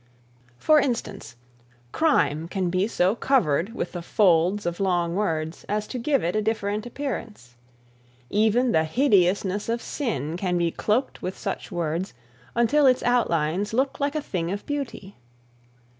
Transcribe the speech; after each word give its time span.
For 0.57 0.79
instance, 0.79 1.35
crime 1.91 2.47
can 2.47 2.71
be 2.71 2.87
so 2.87 3.13
covered 3.13 3.75
with 3.75 3.91
the 3.91 4.01
folds 4.01 4.65
of 4.65 4.79
long 4.79 5.13
words 5.13 5.63
as 5.69 5.85
to 5.89 5.99
give 5.99 6.23
it 6.23 6.35
a 6.35 6.41
different 6.41 6.87
appearance. 6.87 7.53
Even 8.31 8.71
the 8.71 8.83
hideousness 8.85 9.69
of 9.69 9.79
sin 9.79 10.37
can 10.37 10.57
be 10.57 10.71
cloaked 10.71 11.21
with 11.21 11.37
such 11.37 11.71
words 11.71 12.15
until 12.55 12.87
its 12.87 13.03
outlines 13.03 13.73
look 13.73 13.99
like 13.99 14.15
a 14.15 14.23
thing 14.23 14.51
of 14.51 14.65
beauty. 14.65 15.17